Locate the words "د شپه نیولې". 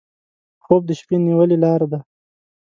0.87-1.57